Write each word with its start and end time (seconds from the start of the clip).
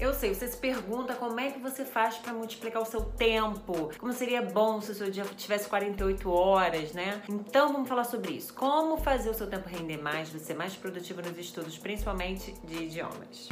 Eu 0.00 0.14
sei, 0.14 0.32
você 0.32 0.46
se 0.46 0.56
pergunta 0.56 1.12
como 1.16 1.40
é 1.40 1.50
que 1.50 1.58
você 1.58 1.84
faz 1.84 2.16
para 2.18 2.32
multiplicar 2.32 2.80
o 2.80 2.84
seu 2.84 3.00
tempo, 3.00 3.90
como 3.98 4.12
seria 4.12 4.40
bom 4.40 4.80
se 4.80 4.92
o 4.92 4.94
seu 4.94 5.10
dia 5.10 5.24
tivesse 5.36 5.68
48 5.68 6.30
horas, 6.30 6.92
né? 6.92 7.20
Então 7.28 7.72
vamos 7.72 7.88
falar 7.88 8.04
sobre 8.04 8.34
isso. 8.34 8.54
Como 8.54 8.96
fazer 8.98 9.28
o 9.28 9.34
seu 9.34 9.48
tempo 9.48 9.68
render 9.68 9.96
mais, 9.96 10.28
você 10.28 10.38
ser 10.38 10.54
mais 10.54 10.76
produtivo 10.76 11.20
nos 11.20 11.36
estudos, 11.36 11.76
principalmente 11.76 12.52
de 12.62 12.84
idiomas. 12.84 13.48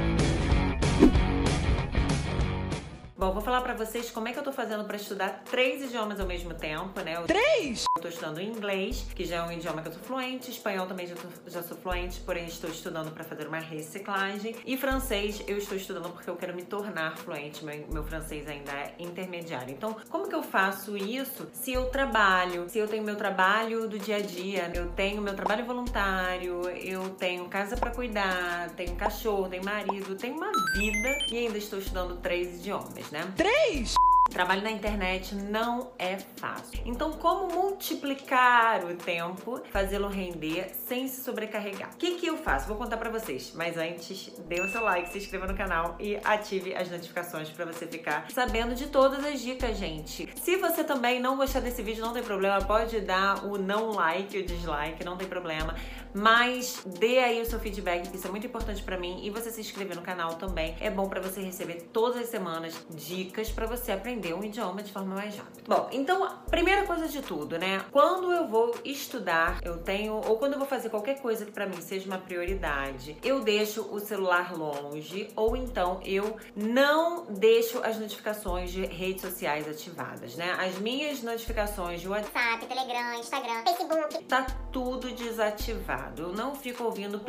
Bom, 3.17 3.33
vou 3.33 3.41
falar 3.41 3.61
para 3.61 3.73
vocês 3.73 4.11
como 4.11 4.27
é 4.27 4.31
que 4.31 4.37
eu 4.37 4.43
tô 4.43 4.51
fazendo 4.51 4.83
para 4.83 4.95
estudar 4.95 5.41
três 5.49 5.81
idiomas 5.81 6.19
ao 6.19 6.27
mesmo 6.27 6.53
tempo, 6.53 7.01
né? 7.01 7.15
Eu 7.15 7.23
três? 7.23 7.85
Eu 7.97 8.01
tô 8.03 8.09
estudando 8.09 8.39
inglês, 8.39 9.07
que 9.15 9.25
já 9.25 9.37
é 9.37 9.41
um 9.41 9.51
idioma 9.51 9.81
que 9.81 9.87
eu 9.87 9.93
sou 9.93 10.03
fluente, 10.03 10.51
espanhol 10.51 10.85
também 10.85 11.07
já, 11.07 11.15
tô, 11.15 11.27
já 11.49 11.63
sou 11.63 11.75
fluente, 11.75 12.19
porém 12.19 12.45
estou 12.45 12.69
estudando 12.69 13.11
para 13.11 13.23
fazer 13.23 13.47
uma 13.47 13.57
reciclagem. 13.57 14.55
E 14.63 14.77
francês 14.77 15.43
eu 15.47 15.57
estou 15.57 15.75
estudando 15.75 16.13
porque 16.13 16.29
eu 16.29 16.35
quero 16.35 16.55
me 16.55 16.61
tornar 16.61 17.17
fluente, 17.17 17.65
meu, 17.65 17.87
meu 17.91 18.03
francês 18.03 18.47
ainda 18.47 18.71
é 18.71 18.93
intermediário. 18.99 19.73
Então, 19.73 19.95
como 20.11 20.29
que 20.29 20.35
eu 20.35 20.43
faço 20.43 20.95
isso 20.95 21.49
se 21.51 21.73
eu 21.73 21.85
trabalho, 21.85 22.69
se 22.69 22.77
eu 22.77 22.87
tenho 22.87 23.03
meu 23.03 23.15
trabalho 23.15 23.89
do 23.89 23.97
dia 23.97 24.17
a 24.17 24.21
dia, 24.21 24.71
eu 24.75 24.89
tenho 24.91 25.23
meu 25.23 25.33
trabalho 25.35 25.65
voluntário, 25.65 26.69
eu 26.69 27.09
tenho 27.15 27.49
casa 27.49 27.75
para 27.75 27.89
cuidar, 27.89 28.69
tenho 28.75 28.95
cachorro, 28.95 29.49
tenho 29.49 29.65
marido, 29.65 30.15
tenho 30.15 30.35
uma 30.35 30.51
vida 30.77 31.17
e 31.31 31.37
ainda 31.39 31.57
estou 31.57 31.79
estudando 31.79 32.17
três 32.17 32.59
idiomas 32.59 33.06
né? 33.11 33.31
Três! 33.35 33.95
Trabalho 34.29 34.61
na 34.61 34.71
internet 34.71 35.33
não 35.33 35.89
é 35.97 36.17
fácil. 36.17 36.81
Então, 36.85 37.13
como 37.13 37.47
multiplicar 37.47 38.83
o 38.83 38.93
tempo, 38.95 39.61
fazê-lo 39.71 40.09
render 40.09 40.69
sem 40.85 41.07
se 41.07 41.23
sobrecarregar? 41.23 41.91
O 41.93 41.97
que, 41.97 42.15
que 42.15 42.27
eu 42.27 42.37
faço? 42.37 42.67
Vou 42.67 42.75
contar 42.75 42.97
para 42.97 43.09
vocês. 43.09 43.53
Mas 43.55 43.77
antes, 43.77 44.31
dê 44.47 44.61
o 44.61 44.69
seu 44.69 44.83
like, 44.83 45.09
se 45.09 45.19
inscreva 45.19 45.47
no 45.47 45.55
canal 45.55 45.95
e 45.99 46.17
ative 46.23 46.75
as 46.75 46.89
notificações 46.91 47.49
para 47.49 47.65
você 47.65 47.87
ficar 47.87 48.29
sabendo 48.29 48.75
de 48.75 48.87
todas 48.87 49.23
as 49.23 49.41
dicas, 49.41 49.77
gente. 49.77 50.27
Se 50.35 50.57
você 50.57 50.83
também 50.83 51.19
não 51.19 51.37
gostar 51.37 51.61
desse 51.61 51.81
vídeo, 51.81 52.05
não 52.05 52.13
tem 52.13 52.23
problema, 52.23 52.61
pode 52.63 52.99
dar 52.99 53.45
o 53.45 53.57
não 53.57 53.91
like, 53.91 54.37
o 54.37 54.45
dislike, 54.45 55.05
não 55.05 55.15
tem 55.15 55.27
problema. 55.27 55.73
Mas 56.17 56.81
dê 56.83 57.19
aí 57.19 57.41
o 57.41 57.45
seu 57.45 57.59
feedback, 57.59 58.09
que 58.09 58.17
isso 58.17 58.27
é 58.27 58.31
muito 58.31 58.47
importante 58.47 58.81
para 58.81 58.97
mim. 58.97 59.19
E 59.23 59.29
você 59.29 59.51
se 59.51 59.61
inscrever 59.61 59.95
no 59.95 60.01
canal 60.01 60.33
também 60.33 60.75
é 60.79 60.89
bom 60.89 61.07
para 61.07 61.21
você 61.21 61.41
receber 61.41 61.89
todas 61.93 62.23
as 62.23 62.29
semanas 62.29 62.73
dicas 62.89 63.51
para 63.51 63.67
você 63.67 63.91
aprender 63.91 64.33
um 64.33 64.43
idioma 64.43 64.81
de 64.81 64.91
forma 64.91 65.13
mais 65.13 65.35
rápida. 65.35 65.61
Bom, 65.67 65.89
então, 65.91 66.27
primeira 66.49 66.85
coisa 66.85 67.07
de 67.07 67.21
tudo, 67.21 67.59
né? 67.59 67.85
Quando 67.91 68.31
eu 68.31 68.47
vou 68.47 68.73
estudar, 68.83 69.59
eu 69.63 69.77
tenho, 69.77 70.15
ou 70.15 70.37
quando 70.37 70.53
eu 70.53 70.59
vou 70.59 70.67
fazer 70.67 70.89
qualquer 70.89 71.21
coisa 71.21 71.45
que 71.45 71.51
para 71.51 71.67
mim 71.67 71.79
seja 71.81 72.07
uma 72.07 72.17
prioridade, 72.17 73.17
eu 73.23 73.41
deixo 73.41 73.81
o 73.91 73.99
celular 73.99 74.57
longe, 74.57 75.29
ou 75.35 75.55
então 75.55 75.99
eu 76.03 76.37
não 76.55 77.25
deixo 77.25 77.79
as 77.83 77.97
notificações 77.99 78.71
de 78.71 78.85
redes 78.85 79.21
sociais 79.21 79.67
ativadas, 79.67 80.35
né? 80.35 80.55
As 80.57 80.79
minhas 80.79 81.21
notificações 81.21 82.01
de 82.01 82.07
WhatsApp, 82.07 82.65
Telegram, 82.65 83.19
Instagram, 83.19 83.63
Facebook, 83.63 84.23
tá 84.25 84.47
tudo 84.71 85.11
desativado. 85.11 86.06
Eu 86.17 86.33
não 86.33 86.55
fico 86.55 86.83
ouvindo 86.83 87.19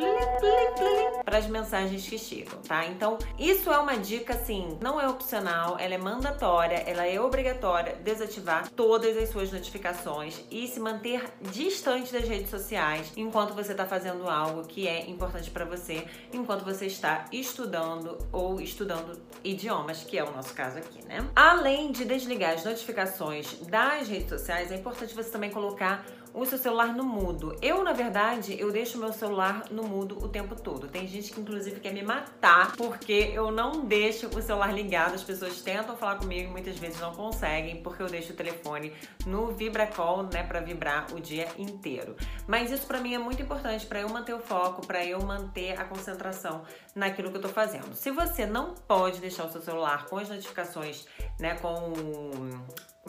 para 1.23 1.37
as 1.37 1.47
mensagens 1.47 2.07
que 2.07 2.17
chegam, 2.17 2.59
tá? 2.61 2.85
Então, 2.85 3.17
isso 3.37 3.71
é 3.71 3.77
uma 3.77 3.97
dica 3.97 4.33
assim, 4.33 4.77
não 4.81 4.99
é 4.99 5.07
opcional, 5.07 5.77
ela 5.79 5.93
é 5.93 5.97
mandatória 5.97 6.79
ela 6.85 7.05
é 7.05 7.19
obrigatória 7.19 7.95
desativar 8.03 8.69
todas 8.69 9.17
as 9.17 9.29
suas 9.29 9.51
notificações 9.51 10.43
e 10.49 10.67
se 10.67 10.79
manter 10.79 11.23
distante 11.51 12.11
das 12.11 12.27
redes 12.27 12.49
sociais 12.49 13.11
enquanto 13.15 13.53
você 13.53 13.71
está 13.71 13.85
fazendo 13.85 14.27
algo 14.29 14.63
que 14.63 14.87
é 14.87 15.09
importante 15.09 15.49
para 15.51 15.65
você, 15.65 16.05
enquanto 16.33 16.63
você 16.63 16.85
está 16.85 17.25
estudando 17.31 18.17
ou 18.31 18.59
estudando 18.59 19.19
idiomas, 19.43 20.03
que 20.03 20.17
é 20.17 20.23
o 20.23 20.31
nosso 20.31 20.53
caso 20.53 20.77
aqui, 20.77 21.05
né? 21.05 21.27
Além 21.35 21.91
de 21.91 22.05
desligar 22.05 22.53
as 22.53 22.63
notificações 22.63 23.59
das 23.67 24.07
redes 24.07 24.29
sociais, 24.29 24.71
é 24.71 24.75
importante 24.75 25.13
você 25.13 25.29
também 25.29 25.51
colocar 25.51 26.05
o 26.33 26.45
seu 26.45 26.57
celular 26.57 26.95
no 26.95 27.03
mudo. 27.03 27.55
Eu, 27.61 27.83
na 27.83 27.93
verdade, 27.93 28.59
eu 28.59 28.71
deixo 28.71 28.97
meu 28.97 29.11
celular 29.11 29.65
no 29.71 29.83
mudo 29.83 30.17
o 30.23 30.29
tempo 30.29 30.55
todo. 30.55 30.87
Tem 30.87 31.07
gente 31.07 31.31
que 31.31 31.41
inclusive 31.41 31.79
quer 31.79 31.93
me 31.93 32.03
matar 32.03 32.75
porque 32.75 33.31
eu 33.33 33.51
não 33.51 33.85
deixo 33.85 34.27
o 34.27 34.41
celular 34.41 34.73
ligado. 34.73 35.15
As 35.15 35.23
pessoas 35.23 35.61
tentam 35.61 35.95
falar 35.97 36.15
comigo 36.15 36.49
e 36.49 36.51
muitas 36.51 36.77
vezes 36.77 36.99
não 36.99 37.13
conseguem 37.13 37.81
porque 37.81 38.01
eu 38.01 38.07
deixo 38.07 38.33
o 38.33 38.35
telefone 38.35 38.93
no 39.25 39.51
vibracol, 39.51 40.23
né, 40.23 40.43
para 40.43 40.59
vibrar 40.59 41.07
o 41.13 41.19
dia 41.19 41.47
inteiro. 41.57 42.15
Mas 42.47 42.71
isso 42.71 42.85
para 42.85 42.99
mim 42.99 43.13
é 43.13 43.19
muito 43.19 43.41
importante 43.41 43.85
para 43.85 44.01
eu 44.01 44.09
manter 44.09 44.33
o 44.33 44.39
foco, 44.39 44.85
para 44.85 45.03
eu 45.05 45.21
manter 45.21 45.79
a 45.79 45.85
concentração 45.85 46.63
naquilo 46.95 47.31
que 47.31 47.37
eu 47.37 47.41
tô 47.41 47.49
fazendo. 47.49 47.93
Se 47.95 48.11
você 48.11 48.45
não 48.45 48.75
pode 48.75 49.19
deixar 49.19 49.45
o 49.45 49.51
seu 49.51 49.61
celular 49.61 50.05
com 50.05 50.17
as 50.17 50.29
notificações, 50.29 51.05
né, 51.39 51.55
com 51.55 51.93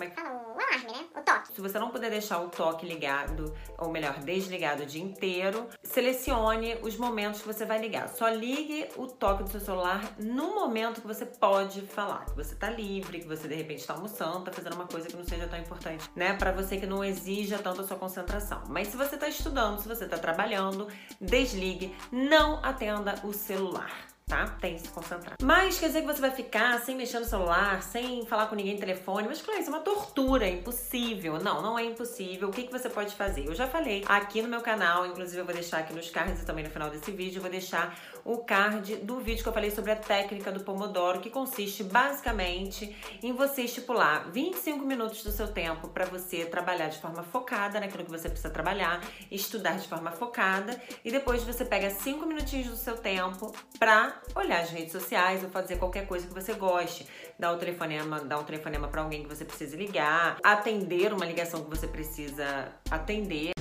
como 0.01 0.05
é 0.05 0.07
que 0.07 0.21
fala? 0.21 0.31
O 0.31 0.59
alarme, 0.59 0.93
né? 0.93 1.07
O 1.15 1.21
toque. 1.21 1.53
Se 1.53 1.61
você 1.61 1.79
não 1.79 1.91
puder 1.91 2.11
deixar 2.11 2.41
o 2.41 2.49
toque 2.49 2.87
ligado, 2.87 3.55
ou 3.77 3.91
melhor, 3.91 4.19
desligado 4.21 4.85
o 4.85 4.87
dia 4.87 5.03
inteiro, 5.03 5.69
selecione 5.83 6.77
os 6.83 6.97
momentos 6.97 7.43
que 7.43 7.47
você 7.47 7.67
vai 7.67 7.79
ligar. 7.79 8.09
Só 8.09 8.29
ligue 8.29 8.89
o 8.97 9.07
toque 9.07 9.43
do 9.43 9.51
seu 9.51 9.61
celular 9.61 10.01
no 10.19 10.55
momento 10.55 11.03
que 11.03 11.07
você 11.07 11.27
pode 11.27 11.83
falar, 11.83 12.25
que 12.25 12.37
você 12.37 12.55
tá 12.55 12.71
livre, 12.71 13.21
que 13.21 13.29
você 13.29 13.47
de 13.47 13.55
repente 13.55 13.87
tá 13.87 13.93
almoçando, 13.93 14.45
tá 14.45 14.53
fazendo 14.53 14.75
uma 14.75 14.87
coisa 14.87 15.07
que 15.07 15.17
não 15.17 15.25
seja 15.25 15.47
tão 15.47 15.59
importante, 15.59 16.11
né? 16.17 16.33
Para 16.35 16.53
você 16.53 16.79
que 16.79 16.87
não 16.87 17.05
exija 17.05 17.59
tanto 17.59 17.83
a 17.83 17.87
sua 17.87 17.99
concentração. 17.99 18.63
Mas 18.69 18.89
se 18.89 18.97
você 18.97 19.19
tá 19.19 19.29
estudando, 19.29 19.81
se 19.81 19.89
você 19.89 20.07
tá 20.07 20.17
trabalhando, 20.17 20.89
desligue, 21.21 21.95
não 22.11 22.65
atenda 22.65 23.15
o 23.25 23.33
celular 23.33 24.10
tá? 24.31 24.47
Tem 24.61 24.77
que 24.77 24.83
se 24.83 24.89
concentrar. 24.89 25.35
Mas 25.43 25.79
quer 25.79 25.89
dizer 25.89 26.03
que 26.03 26.07
você 26.07 26.21
vai 26.21 26.31
ficar 26.31 26.79
sem 26.81 26.97
mexer 26.97 27.19
no 27.19 27.27
celular, 27.27 27.83
sem 27.83 28.25
falar 28.27 28.47
com 28.47 28.55
ninguém 28.55 28.75
no 28.75 28.81
telefone. 28.81 29.27
Mas 29.29 29.43
claro, 29.43 29.61
isso 29.61 29.69
é 29.69 29.73
uma 29.73 29.83
tortura, 29.83 30.47
é 30.47 30.51
impossível. 30.51 31.39
Não, 31.41 31.61
não 31.61 31.79
é 31.79 31.85
impossível. 31.85 32.49
O 32.49 32.53
que, 32.53 32.63
que 32.63 32.73
você 32.73 32.89
pode 32.89 33.15
fazer? 33.15 33.47
Eu 33.47 33.55
já 33.55 33.67
falei 33.67 34.05
aqui 34.07 34.41
no 34.41 34.49
meu 34.49 34.61
canal, 34.61 35.05
inclusive 35.05 35.39
eu 35.39 35.45
vou 35.45 35.53
deixar 35.53 35.79
aqui 35.79 35.93
nos 35.93 36.09
cards 36.09 36.41
e 36.43 36.47
também 36.47 36.65
no 36.65 36.71
final 36.71 36.89
desse 36.89 37.11
vídeo, 37.11 37.39
eu 37.39 37.43
vou 37.43 37.51
deixar 37.51 37.99
o 38.25 38.39
card 38.39 38.97
do 38.97 39.21
vídeo 39.21 39.43
que 39.43 39.49
eu 39.49 39.53
falei 39.53 39.71
sobre 39.71 39.93
a 39.93 39.97
técnica 39.97 40.53
do 40.53 40.61
Pomodoro, 40.61 41.21
que 41.21 41.31
consiste 41.31 41.83
basicamente 41.85 42.97
em 43.23 43.33
você 43.33 43.63
estipular 43.63 44.31
25 44.31 44.85
minutos 44.85 45.23
do 45.23 45.31
seu 45.31 45.49
tempo 45.49 45.89
para 45.89 46.05
você 46.05 46.45
trabalhar 46.45 46.89
de 46.89 46.99
forma 46.99 47.23
focada 47.23 47.81
naquilo 47.81 48.05
que 48.05 48.11
você 48.11 48.29
precisa 48.29 48.51
trabalhar, 48.51 49.01
estudar 49.31 49.77
de 49.77 49.89
forma 49.89 50.11
focada 50.11 50.81
e 51.05 51.11
depois 51.11 51.43
você 51.43 51.65
pega 51.65 51.91
5 51.91 52.27
minutinhos 52.27 52.69
do 52.69 52.77
seu 52.77 52.97
tempo 52.97 53.53
para 53.79 54.21
olhar 54.35 54.61
as 54.61 54.71
redes 54.71 54.93
sociais 54.93 55.43
ou 55.43 55.51
fazer 55.51 55.77
qualquer 55.77 56.07
coisa 56.07 56.27
que 56.27 56.35
você 56.35 56.53
goste. 56.55 57.07
Dar 57.39 57.53
o 57.53 57.57
telefonema, 57.57 58.21
dar 58.21 58.39
um 58.39 58.45
telefonema 58.45 58.89
para 58.89 59.03
alguém 59.03 59.23
que 59.23 59.29
você 59.29 59.45
precisa 59.45 59.77
ligar, 59.77 60.39
atender 60.43 61.13
uma 61.13 61.25
ligação 61.25 61.63
que 61.65 61.71
você 61.71 61.87
precisa 61.87 62.73
atender 62.91 63.53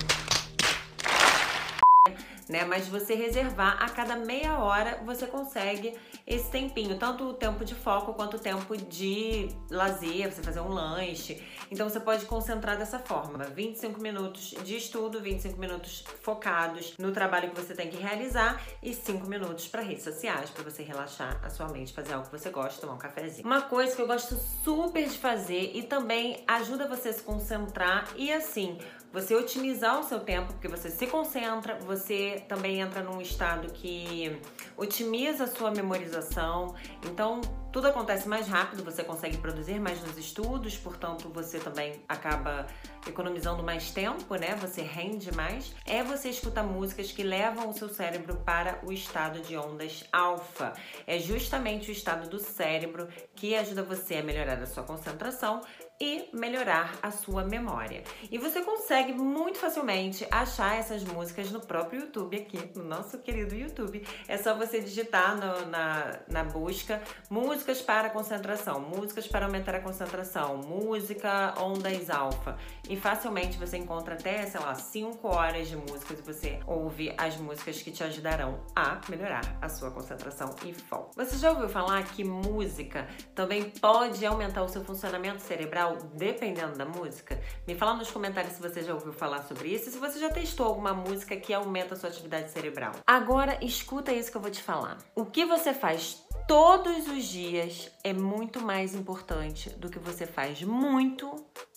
né? 2.50 2.64
Mas 2.64 2.88
você 2.88 3.14
reservar 3.14 3.82
a 3.82 3.88
cada 3.88 4.16
meia 4.16 4.58
hora 4.58 5.00
você 5.04 5.26
consegue 5.26 5.94
esse 6.26 6.50
tempinho, 6.50 6.98
tanto 6.98 7.24
o 7.24 7.34
tempo 7.34 7.64
de 7.64 7.74
foco 7.74 8.12
quanto 8.12 8.36
o 8.36 8.40
tempo 8.40 8.76
de 8.76 9.48
lazer, 9.70 10.30
você 10.30 10.42
fazer 10.42 10.60
um 10.60 10.68
lanche. 10.68 11.42
Então 11.70 11.88
você 11.88 12.00
pode 12.00 12.26
concentrar 12.26 12.76
dessa 12.76 12.98
forma: 12.98 13.44
25 13.44 14.00
minutos 14.00 14.54
de 14.64 14.76
estudo, 14.76 15.20
25 15.20 15.58
minutos 15.58 16.04
focados 16.22 16.94
no 16.98 17.12
trabalho 17.12 17.50
que 17.50 17.60
você 17.60 17.74
tem 17.74 17.88
que 17.88 17.96
realizar 17.96 18.60
e 18.82 18.92
5 18.92 19.26
minutos 19.26 19.68
para 19.68 19.82
redes 19.82 20.02
sociais, 20.02 20.50
para 20.50 20.64
você 20.64 20.82
relaxar 20.82 21.40
a 21.44 21.48
sua 21.48 21.68
mente, 21.68 21.92
fazer 21.92 22.12
algo 22.12 22.26
que 22.28 22.38
você 22.38 22.50
gosta, 22.50 22.80
tomar 22.80 22.94
um 22.94 22.98
cafezinho. 22.98 23.46
Uma 23.46 23.62
coisa 23.62 23.94
que 23.94 24.02
eu 24.02 24.06
gosto 24.06 24.34
super 24.64 25.08
de 25.08 25.18
fazer 25.18 25.70
e 25.74 25.82
também 25.82 26.42
ajuda 26.46 26.88
você 26.88 27.10
a 27.10 27.12
se 27.12 27.22
concentrar 27.22 28.08
e 28.16 28.32
assim, 28.32 28.78
você 29.12 29.34
otimizar 29.34 29.98
o 29.98 30.04
seu 30.04 30.20
tempo, 30.20 30.52
porque 30.52 30.68
você 30.68 30.88
se 30.88 31.06
concentra, 31.06 31.76
você 31.80 32.44
também 32.48 32.80
entra 32.80 33.02
num 33.02 33.20
estado 33.20 33.72
que 33.72 34.40
otimiza 34.76 35.44
a 35.44 35.46
sua 35.46 35.70
memorização. 35.70 36.74
Então, 37.04 37.40
tudo 37.72 37.88
acontece 37.88 38.28
mais 38.28 38.46
rápido, 38.48 38.84
você 38.84 39.02
consegue 39.02 39.36
produzir 39.38 39.80
mais 39.80 40.00
nos 40.00 40.16
estudos, 40.16 40.76
portanto, 40.76 41.28
você 41.28 41.58
também 41.58 42.02
acaba 42.08 42.66
economizando 43.06 43.62
mais 43.62 43.90
tempo, 43.90 44.34
né? 44.36 44.54
Você 44.56 44.82
rende 44.82 45.34
mais. 45.34 45.74
É 45.84 46.02
você 46.02 46.30
escutar 46.30 46.62
músicas 46.62 47.10
que 47.10 47.22
levam 47.22 47.68
o 47.68 47.72
seu 47.72 47.88
cérebro 47.88 48.36
para 48.36 48.80
o 48.84 48.92
estado 48.92 49.40
de 49.40 49.56
ondas 49.56 50.04
alfa. 50.12 50.72
É 51.06 51.18
justamente 51.18 51.90
o 51.90 51.92
estado 51.92 52.28
do 52.28 52.38
cérebro 52.38 53.08
que 53.34 53.54
ajuda 53.54 53.82
você 53.82 54.16
a 54.16 54.22
melhorar 54.22 54.60
a 54.60 54.66
sua 54.66 54.82
concentração 54.82 55.62
e 56.00 56.28
melhorar 56.32 56.98
a 57.02 57.10
sua 57.10 57.44
memória. 57.44 58.02
E 58.30 58.38
você 58.38 58.62
consegue 58.62 59.12
muito 59.12 59.58
facilmente 59.58 60.26
achar 60.30 60.76
essas 60.76 61.04
músicas 61.04 61.50
no 61.50 61.60
próprio 61.60 62.00
YouTube 62.00 62.36
aqui, 62.36 62.70
no 62.74 62.84
nosso 62.84 63.18
querido 63.18 63.54
YouTube. 63.54 64.06
É 64.26 64.36
só 64.36 64.54
você 64.54 64.80
digitar 64.80 65.36
no, 65.36 65.66
na, 65.66 66.20
na 66.28 66.44
busca 66.44 66.80
música 66.80 67.02
músicas 67.28 67.82
para 67.82 68.10
concentração, 68.10 68.80
músicas 68.80 69.26
para 69.26 69.46
aumentar 69.46 69.74
a 69.74 69.80
concentração, 69.80 70.56
música 70.56 71.54
ondas 71.58 72.08
alfa. 72.08 72.56
E 72.88 72.96
facilmente 72.96 73.58
você 73.58 73.76
encontra 73.76 74.14
até, 74.14 74.46
sei 74.46 74.60
lá, 74.60 74.74
5 74.74 75.28
horas 75.28 75.68
de 75.68 75.76
músicas 75.76 76.18
e 76.18 76.22
você 76.22 76.60
ouve 76.66 77.12
as 77.18 77.36
músicas 77.36 77.82
que 77.82 77.90
te 77.90 78.02
ajudarão 78.02 78.60
a 78.74 79.00
melhorar 79.08 79.42
a 79.60 79.68
sua 79.68 79.90
concentração 79.90 80.54
e 80.64 80.72
foco. 80.72 81.10
Você 81.16 81.36
já 81.36 81.50
ouviu 81.50 81.68
falar 81.68 82.02
que 82.04 82.24
música 82.24 83.06
também 83.34 83.70
pode 83.70 84.24
aumentar 84.24 84.62
o 84.62 84.68
seu 84.68 84.84
funcionamento 84.84 85.42
cerebral 85.42 85.89
dependendo 86.14 86.76
da 86.76 86.84
música? 86.84 87.40
Me 87.66 87.74
fala 87.74 87.94
nos 87.94 88.10
comentários 88.10 88.54
se 88.54 88.62
você 88.62 88.82
já 88.82 88.94
ouviu 88.94 89.12
falar 89.12 89.42
sobre 89.42 89.68
isso 89.68 89.88
e 89.88 89.92
se 89.92 89.98
você 89.98 90.18
já 90.18 90.30
testou 90.30 90.66
alguma 90.66 90.92
música 90.92 91.36
que 91.36 91.52
aumenta 91.52 91.94
a 91.94 91.96
sua 91.96 92.08
atividade 92.08 92.50
cerebral. 92.50 92.92
Agora 93.06 93.58
escuta 93.64 94.12
isso 94.12 94.30
que 94.30 94.36
eu 94.36 94.40
vou 94.40 94.50
te 94.50 94.62
falar. 94.62 94.98
O 95.14 95.24
que 95.24 95.44
você 95.44 95.72
faz 95.74 96.24
todos 96.46 97.08
os 97.08 97.24
dias 97.24 97.90
é 98.02 98.12
muito 98.12 98.60
mais 98.60 98.94
importante 98.94 99.70
do 99.70 99.88
que 99.88 99.98
você 99.98 100.26
faz 100.26 100.62
muito 100.62 101.34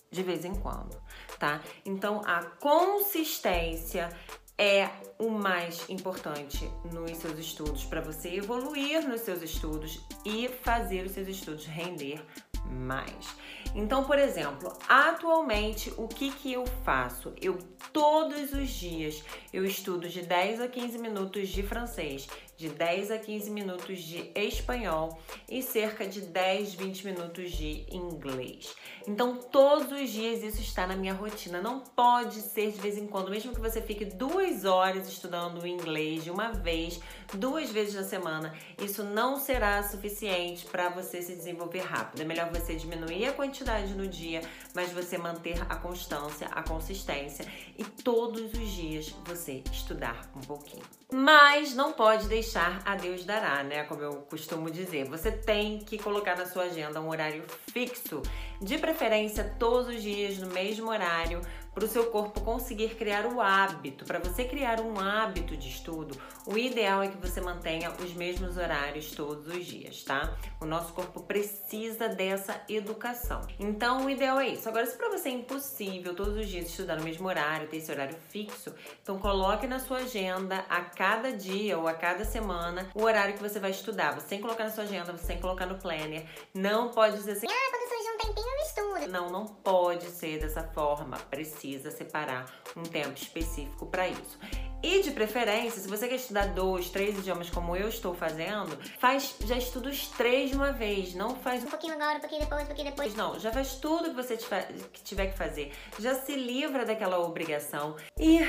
de 0.10 0.21
vez 0.21 0.45
em 0.45 0.54
quando, 0.54 0.95
tá? 1.39 1.62
Então 1.86 2.21
a 2.25 2.44
consistência 2.44 4.10
é 4.57 4.88
o 5.18 5.30
mais 5.30 5.89
importante 5.89 6.69
nos 6.92 7.18
seus 7.18 7.39
estudos 7.39 7.83
para 7.86 8.01
você 8.01 8.36
evoluir 8.36 9.07
nos 9.07 9.21
seus 9.21 9.42
estudos 9.42 10.00
e 10.24 10.48
fazer 10.48 11.06
os 11.06 11.12
seus 11.12 11.27
estudos 11.27 11.65
render 11.65 12.24
mais. 12.65 13.36
Então, 13.75 14.04
por 14.04 14.20
exemplo, 14.20 14.72
atualmente 14.88 15.92
o 15.98 16.08
que 16.08 16.31
que 16.31 16.54
eu 16.54 16.66
faço? 16.84 17.34
Eu 17.42 17.58
todos 17.92 18.54
os 18.54 18.70
dias 18.70 19.24
eu 19.52 19.66
estudo 19.66 20.08
de 20.08 20.22
10 20.22 20.62
a 20.62 20.68
15 20.68 20.98
minutos 21.00 21.50
de 21.50 21.64
francês, 21.64 22.28
de 22.63 22.69
10 22.69 23.12
a 23.12 23.18
15 23.18 23.51
minutos 23.51 24.01
de 24.01 24.31
espanhol 24.33 25.19
e 25.50 25.62
cerca 25.62 26.07
de 26.07 26.21
10, 26.21 26.75
20 26.75 27.06
minutos 27.07 27.51
de 27.51 27.86
inglês. 27.92 28.74
Então, 29.06 29.36
todos 29.36 29.92
os 29.92 30.10
dias 30.10 30.42
isso 30.42 30.62
está 30.62 30.88
na 30.88 30.95
minha 30.95 31.13
rotina. 31.13 31.62
Não 31.62 31.81
pode 31.81 32.39
ser 32.39 32.71
de 32.71 32.80
vez 32.80 32.98
em 32.98 33.06
quando, 33.06 33.30
mesmo 33.30 33.54
que 33.54 33.60
você 33.60 33.81
fique 33.81 34.06
duas 34.06 34.63
horas 34.63 35.10
estudando 35.10 35.68
inglês 35.68 36.24
de 36.24 36.31
uma 36.31 36.54
vez, 36.54 37.01
duas 37.33 37.69
vezes 37.69 37.95
na 37.95 38.04
semana, 38.04 38.56
isso 38.81 39.04
não 39.04 39.38
será 39.38 39.83
suficiente 39.83 40.65
para 40.65 40.88
você 40.88 41.21
se 41.21 41.36
desenvolver 41.36 41.81
rápido. 41.81 42.21
É 42.21 42.25
melhor 42.25 42.50
você 42.50 42.75
diminuir 42.75 43.25
a 43.25 43.33
quantidade 43.33 43.94
no 43.94 44.07
dia, 44.07 44.39
mas 44.74 44.89
você 44.92 45.18
manter 45.18 45.62
a 45.69 45.75
constância, 45.75 46.48
a 46.48 46.63
consistência 46.63 47.45
e 47.77 47.83
todos 47.83 48.54
os 48.54 48.69
dias 48.69 49.13
você 49.25 49.62
estudar 49.69 50.31
um 50.33 50.42
pouquinho. 50.42 50.83
Mas 51.12 51.75
não 51.75 51.92
pode 51.92 52.27
deixar 52.27 52.52
a 52.61 52.95
Deus 52.95 53.25
dará, 53.25 53.63
né? 53.63 53.83
Como 53.83 54.01
eu 54.01 54.13
costumo 54.29 54.69
dizer. 54.69 55.05
Você 55.05 55.31
tem 55.31 55.79
que 55.79 55.97
colocar 55.97 56.38
na 56.38 56.45
sua 56.45 56.63
agenda 56.63 57.01
um 57.01 57.09
horário 57.09 57.44
fixo, 57.71 58.21
de 58.61 58.77
preferência 58.77 59.44
todos 59.59 59.95
os 59.95 60.01
dias 60.01 60.38
no 60.38 60.47
mesmo 60.47 60.89
horário, 60.89 61.41
para 61.74 61.86
o 61.86 61.88
seu 61.88 62.06
corpo 62.08 62.42
conseguir 62.42 62.96
criar 62.96 63.25
o 63.25 63.42
hábito. 63.42 64.06
Para 64.06 64.20
você 64.20 64.46
criar 64.46 64.80
um 64.80 65.00
hábito 65.00 65.58
de 65.58 65.70
estudo, 65.70 66.16
o 66.46 66.58
ideal 66.58 67.02
é 67.02 67.08
que 67.08 67.18
você 67.18 67.42
mantenha 67.42 67.92
os 67.92 68.14
mesmos 68.14 68.58
horários 68.58 69.12
todos 69.12 69.48
os 69.48 69.66
dias, 69.66 70.04
tá? 70.04 70.36
O 70.60 70.66
nosso 70.66 70.94
corpo 70.94 71.22
precisa 71.22 72.08
dessa 72.08 72.62
educação. 72.70 73.42
Então, 73.60 74.06
o 74.06 74.10
ideal 74.10 74.40
é 74.40 74.50
isso. 74.50 74.68
Agora, 74.70 74.86
se 74.86 74.98
para 74.98 75.10
você 75.10 75.30
é 75.30 75.31
impossível 75.31 76.16
todos 76.16 76.38
os 76.38 76.48
dias 76.48 76.68
estudar 76.68 76.96
no 76.98 77.04
mesmo 77.04 77.28
horário, 77.28 77.68
ter 77.68 77.78
esse 77.78 77.92
horário 77.92 78.16
fixo, 78.30 78.74
então 79.02 79.18
coloque 79.18 79.68
na 79.68 79.80
sua 79.80 79.98
agenda 80.00 80.66
a 80.70 80.81
cada 80.81 81.31
dia 81.31 81.78
ou 81.78 81.88
a 81.88 81.94
cada 81.94 82.25
semana 82.25 82.90
o 82.94 83.04
horário 83.04 83.34
que 83.34 83.42
você 83.42 83.60
vai 83.60 83.72
estudar. 83.72 84.14
Você 84.14 84.28
tem 84.28 84.38
que 84.38 84.44
colocar 84.44 84.66
na 84.66 84.72
sua 84.72 84.84
agenda, 84.84 85.12
você 85.12 85.28
tem 85.28 85.36
que 85.38 85.42
colocar 85.42 85.66
no 85.66 85.78
planner. 85.78 86.25
Não 86.54 86.90
pode 86.90 87.16
dizer 87.16 87.34
assim: 87.34 87.48
"Ah, 87.50 87.72
Não, 89.07 89.29
não 89.29 89.45
pode 89.45 90.05
ser 90.05 90.39
dessa 90.39 90.63
forma. 90.63 91.17
Precisa 91.29 91.91
separar 91.91 92.45
um 92.75 92.83
tempo 92.83 93.13
específico 93.13 93.85
para 93.85 94.07
isso. 94.07 94.39
E 94.83 95.01
de 95.01 95.12
preferência, 95.12 95.81
se 95.81 95.88
você 95.88 96.09
quer 96.09 96.15
estudar 96.15 96.47
dois, 96.47 96.89
três 96.89 97.18
idiomas 97.18 97.50
como 97.50 97.74
eu 97.74 97.88
estou 97.88 98.13
fazendo, 98.13 98.77
faz 99.00 99.33
já 99.45 99.56
estuda 99.56 99.89
os 99.89 100.09
três 100.09 100.50
de 100.50 100.57
uma 100.57 100.74
vez, 100.74 101.15
não 101.15 101.38
faz 101.38 101.63
um 101.63 101.68
pouquinho 101.68 101.94
agora, 101.94 102.18
um 102.18 102.19
pouquinho 102.19 102.41
depois, 102.41 102.63
um 102.63 102.65
pouquinho 102.65 102.89
depois. 102.89 103.15
Não, 103.15 103.39
já 103.39 103.50
faz 103.50 103.75
tudo 103.75 104.09
que 104.09 104.15
você 104.15 104.38
tiver 105.06 105.27
que 105.27 105.38
fazer. 105.38 105.71
Já 105.97 106.15
se 106.15 106.35
livra 106.35 106.85
daquela 106.85 107.18
obrigação 107.19 107.95
e 108.19 108.39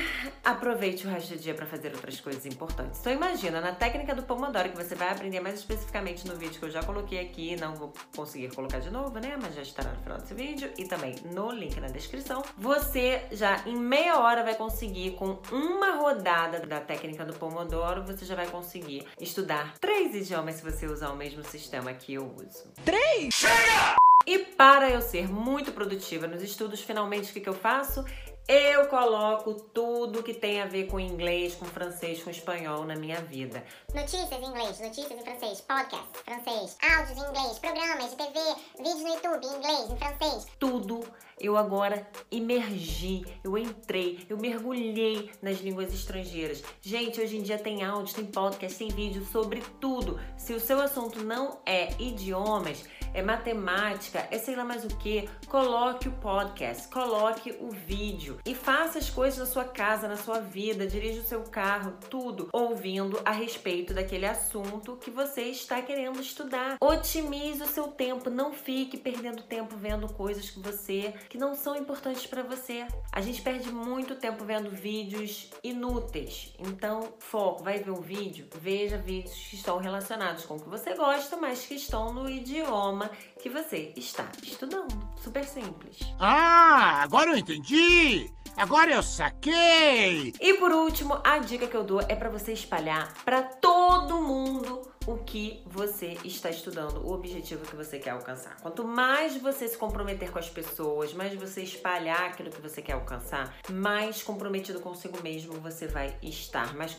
aproveite 0.43 1.07
o 1.07 1.09
resto 1.09 1.35
do 1.35 1.39
dia 1.39 1.53
para 1.53 1.65
fazer 1.65 1.93
outras 1.93 2.19
coisas 2.19 2.45
importantes. 2.45 2.99
Então 2.99 3.13
imagina, 3.13 3.61
na 3.61 3.71
técnica 3.71 4.13
do 4.13 4.23
Pomodoro 4.23 4.69
que 4.69 4.75
você 4.75 4.93
vai 4.93 5.11
aprender 5.11 5.39
mais 5.39 5.59
especificamente 5.59 6.27
no 6.27 6.35
vídeo 6.35 6.59
que 6.59 6.65
eu 6.65 6.71
já 6.71 6.83
coloquei 6.83 7.21
aqui, 7.21 7.55
não 7.55 7.75
vou 7.75 7.93
conseguir 8.13 8.53
colocar 8.53 8.79
de 8.79 8.89
novo, 8.89 9.17
né? 9.19 9.37
Mas 9.41 9.55
já 9.55 9.61
estará 9.61 9.89
no 9.91 10.01
final 10.01 10.17
desse 10.17 10.33
vídeo 10.33 10.69
e 10.77 10.83
também 10.83 11.15
no 11.33 11.49
link 11.49 11.79
na 11.79 11.87
descrição. 11.87 12.43
Você 12.57 13.23
já 13.31 13.63
em 13.65 13.77
meia 13.77 14.19
hora 14.19 14.43
vai 14.43 14.55
conseguir 14.55 15.11
com 15.11 15.39
uma 15.49 15.95
rodada 15.95 16.24
rodada 16.25 16.65
da 16.65 16.79
técnica 16.79 17.23
do 17.23 17.33
Pomodoro, 17.33 18.03
você 18.03 18.25
já 18.25 18.33
vai 18.33 18.47
conseguir 18.47 19.05
estudar 19.21 19.75
três 19.79 20.15
idiomas 20.15 20.55
se 20.55 20.63
você 20.63 20.87
usar 20.87 21.11
o 21.11 21.15
mesmo 21.15 21.43
sistema 21.43 21.93
que 21.93 22.15
eu 22.15 22.25
uso. 22.25 22.65
Três? 22.83 23.31
Chega! 23.31 23.95
E 24.25 24.39
para 24.39 24.89
eu 24.89 25.01
ser 25.01 25.29
muito 25.29 25.71
produtiva 25.71 26.25
nos 26.25 26.41
estudos, 26.41 26.81
finalmente 26.81 27.29
o 27.29 27.33
que, 27.33 27.41
que 27.41 27.49
eu 27.49 27.53
faço? 27.53 28.03
Eu 28.47 28.85
coloco 28.89 29.55
tudo 29.55 30.21
que 30.21 30.31
tem 30.31 30.61
a 30.61 30.67
ver 30.67 30.85
com 30.85 30.99
inglês, 30.99 31.55
com 31.55 31.65
francês, 31.65 32.21
com 32.21 32.29
espanhol 32.29 32.85
na 32.85 32.95
minha 32.95 33.19
vida. 33.19 33.65
Notícias 33.91 34.31
em 34.31 34.45
inglês, 34.45 34.79
notícias 34.79 35.11
em 35.19 35.23
francês, 35.23 35.61
podcast, 35.61 36.07
francês, 36.23 36.77
áudios 36.79 37.17
em 37.17 37.27
inglês, 37.27 37.57
programas 37.57 38.11
de 38.11 38.17
TV, 38.17 38.39
vídeos 38.77 39.01
no 39.01 39.07
YouTube 39.07 39.45
em 39.47 39.57
inglês, 39.57 39.89
em 39.89 39.97
francês. 39.97 40.45
Tudo 40.59 41.03
eu 41.39 41.57
agora 41.57 42.07
emergi, 42.31 43.25
eu 43.43 43.57
entrei, 43.57 44.25
eu 44.29 44.37
mergulhei 44.37 45.31
nas 45.41 45.57
línguas 45.57 45.91
estrangeiras. 45.91 46.63
Gente, 46.81 47.19
hoje 47.19 47.37
em 47.37 47.41
dia 47.41 47.57
tem 47.57 47.83
áudio, 47.83 48.13
tem 48.13 48.25
podcast, 48.25 48.77
tem 48.77 48.89
vídeo 48.89 49.25
sobre 49.25 49.63
tudo. 49.81 50.19
Se 50.37 50.53
o 50.53 50.59
seu 50.59 50.79
assunto 50.79 51.23
não 51.23 51.59
é 51.65 51.89
idiomas, 51.99 52.85
é 53.15 53.21
matemática, 53.21 54.27
é 54.29 54.37
sei 54.37 54.57
lá 54.57 54.65
mais 54.65 54.83
o 54.83 54.89
que, 54.89 55.29
coloque 55.47 56.09
o 56.09 56.11
podcast, 56.11 56.89
coloque 56.89 57.55
o 57.61 57.69
vídeo 57.71 58.37
e 58.45 58.53
faça 58.53 58.99
as 58.99 59.09
coisas 59.09 59.39
na 59.39 59.45
sua 59.45 59.63
casa, 59.63 60.05
na 60.05 60.17
sua 60.17 60.39
vida, 60.39 60.85
dirija 60.85 61.21
o 61.21 61.23
seu 61.23 61.43
carro, 61.43 61.93
tudo 62.09 62.49
ouvindo 62.51 63.19
a 63.23 63.31
respeito 63.31 63.93
daquele 63.93 64.25
assunto 64.25 64.97
que 64.97 65.09
você 65.09 65.43
está 65.43 65.81
querendo 65.81 66.19
estudar. 66.19 66.75
Otimize 66.81 67.63
o 67.63 67.67
seu 67.67 67.87
tempo, 67.87 68.29
não 68.29 68.51
fique 68.51 68.97
perdendo 68.97 69.43
tempo 69.43 69.77
vendo 69.77 70.11
coisas 70.11 70.49
que 70.49 70.59
você 70.59 71.13
que 71.29 71.37
não 71.37 71.55
são 71.55 71.77
importantes 71.77 72.27
para 72.27 72.43
você. 72.43 72.85
A 73.13 73.21
gente 73.21 73.41
perde 73.41 73.71
muito 73.71 74.15
tempo 74.15 74.43
vendo 74.43 74.69
vídeos 74.69 75.49
inúteis. 75.63 76.53
Então, 76.59 77.13
foco, 77.19 77.63
vai 77.63 77.79
ver 77.79 77.91
um 77.91 78.01
vídeo, 78.01 78.47
veja 78.59 78.97
vídeos 78.97 79.35
que 79.49 79.55
estão 79.55 79.77
relacionados 79.77 80.45
com 80.45 80.55
o 80.57 80.59
que 80.59 80.67
você 80.67 80.93
gosta, 80.95 81.37
mas 81.37 81.65
que 81.65 81.75
estão 81.75 82.11
no 82.13 82.29
idioma 82.29 83.04
que 83.41 83.49
você 83.49 83.93
está 83.95 84.29
estudando. 84.41 84.87
Super 85.21 85.43
simples. 85.45 85.99
Ah, 86.19 87.01
agora 87.03 87.31
eu 87.31 87.37
entendi! 87.37 88.31
Agora 88.57 88.91
eu 88.91 89.03
saquei! 89.03 90.33
E 90.39 90.53
por 90.53 90.71
último, 90.71 91.19
a 91.23 91.39
dica 91.39 91.67
que 91.67 91.75
eu 91.75 91.83
dou 91.83 92.01
é 92.01 92.15
para 92.15 92.29
você 92.29 92.53
espalhar 92.53 93.13
para 93.25 93.43
todo 93.43 94.21
mundo 94.21 94.94
o 95.07 95.17
que 95.17 95.61
você 95.65 96.17
está 96.23 96.49
estudando, 96.49 97.05
o 97.05 97.13
objetivo 97.13 97.65
que 97.65 97.75
você 97.75 97.99
quer 97.99 98.11
alcançar. 98.11 98.57
Quanto 98.61 98.83
mais 98.83 99.37
você 99.37 99.67
se 99.67 99.77
comprometer 99.77 100.31
com 100.31 100.39
as 100.39 100.49
pessoas, 100.49 101.13
mais 101.13 101.33
você 101.35 101.61
espalhar 101.61 102.23
aquilo 102.23 102.49
que 102.49 102.61
você 102.61 102.81
quer 102.81 102.93
alcançar, 102.93 103.55
mais 103.71 104.23
comprometido 104.23 104.79
consigo 104.79 105.21
mesmo 105.21 105.53
você 105.59 105.87
vai 105.87 106.17
estar, 106.21 106.75
mais 106.75 106.95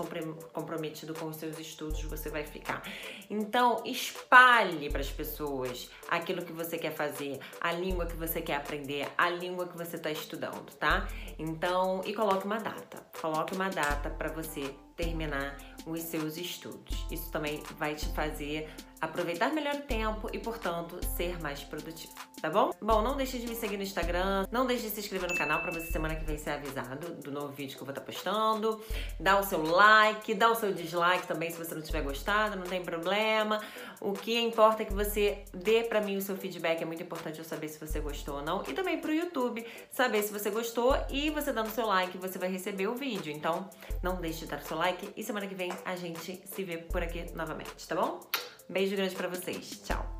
comprometido 0.52 1.14
com 1.14 1.26
os 1.26 1.36
seus 1.36 1.58
estudos 1.58 2.02
você 2.02 2.30
vai 2.30 2.44
ficar. 2.44 2.82
Então, 3.28 3.82
espalhe 3.84 4.88
para 4.88 5.00
as 5.00 5.10
pessoas 5.10 5.90
aquilo 6.08 6.44
que 6.44 6.52
você 6.52 6.78
quer 6.78 6.92
fazer, 6.92 7.40
a 7.60 7.72
língua 7.72 8.06
que 8.06 8.16
você 8.16 8.40
quer 8.40 8.56
aprender, 8.56 9.08
a 9.18 9.28
língua 9.28 9.66
que 9.66 9.76
você 9.76 9.96
está 9.96 10.10
estudando, 10.10 10.72
tá? 10.78 11.08
Então, 11.38 12.02
e 12.04 12.14
coloque 12.14 12.46
uma 12.46 12.58
data. 12.58 13.04
Coloque 13.20 13.54
uma 13.54 13.68
data 13.68 14.10
para 14.10 14.28
você 14.30 14.74
terminar 14.96 15.56
os 15.86 16.02
seus 16.02 16.36
estudos. 16.36 17.06
Isso 17.10 17.30
também 17.30 17.62
vai 17.78 17.94
te 17.94 18.06
fazer 18.06 18.68
aproveitar 19.00 19.52
melhor 19.52 19.74
o 19.74 19.82
tempo 19.82 20.28
e, 20.32 20.38
portanto, 20.38 20.98
ser 21.16 21.40
mais 21.40 21.62
produtivo, 21.62 22.12
tá 22.40 22.48
bom? 22.48 22.70
Bom, 22.80 23.02
não 23.02 23.16
deixe 23.16 23.38
de 23.38 23.46
me 23.46 23.54
seguir 23.54 23.76
no 23.76 23.82
Instagram, 23.82 24.46
não 24.50 24.66
deixe 24.66 24.84
de 24.84 24.90
se 24.90 25.00
inscrever 25.00 25.30
no 25.30 25.36
canal 25.36 25.60
para 25.60 25.72
você 25.72 25.90
semana 25.90 26.14
que 26.14 26.24
vem 26.24 26.38
ser 26.38 26.50
avisado 26.50 27.14
do 27.14 27.30
novo 27.30 27.48
vídeo 27.48 27.76
que 27.76 27.82
eu 27.82 27.86
vou 27.86 27.92
estar 27.92 28.00
tá 28.00 28.06
postando. 28.06 28.80
Dá 29.20 29.38
o 29.38 29.44
seu 29.44 29.62
like, 29.62 30.34
dá 30.34 30.50
o 30.50 30.54
seu 30.54 30.72
dislike 30.72 31.26
também 31.26 31.50
se 31.50 31.58
você 31.58 31.74
não 31.74 31.82
tiver 31.82 32.02
gostado, 32.02 32.56
não 32.56 32.64
tem 32.64 32.82
problema. 32.82 33.60
O 34.00 34.12
que 34.12 34.38
importa 34.38 34.82
é 34.82 34.86
que 34.86 34.94
você 34.94 35.44
dê 35.52 35.84
para 35.84 36.00
mim 36.00 36.16
o 36.16 36.22
seu 36.22 36.36
feedback, 36.36 36.82
é 36.82 36.84
muito 36.84 37.02
importante 37.02 37.38
eu 37.38 37.44
saber 37.44 37.68
se 37.68 37.78
você 37.78 38.00
gostou 38.00 38.36
ou 38.36 38.42
não. 38.42 38.62
E 38.66 38.72
também 38.72 38.98
pro 39.00 39.12
YouTube, 39.12 39.64
saber 39.90 40.22
se 40.22 40.32
você 40.32 40.50
gostou 40.50 40.96
e 41.10 41.30
você 41.30 41.52
dando 41.52 41.70
seu 41.70 41.86
like, 41.86 42.16
você 42.18 42.38
vai 42.38 42.50
receber 42.50 42.86
o 42.86 42.94
vídeo. 42.94 43.32
Então, 43.32 43.68
não 44.02 44.20
deixe 44.20 44.40
de 44.40 44.46
dar 44.46 44.58
o 44.58 44.64
seu 44.64 44.76
like 44.76 45.12
e 45.16 45.22
semana 45.22 45.46
que 45.46 45.54
vem 45.54 45.72
a 45.84 45.96
gente 45.96 46.42
se 46.44 46.64
vê 46.64 46.78
por 46.78 47.02
aqui 47.02 47.26
novamente, 47.34 47.86
tá 47.86 47.94
bom? 47.94 48.20
Beijo 48.68 48.96
grande 48.96 49.14
para 49.14 49.28
vocês. 49.28 49.80
Tchau. 49.84 50.15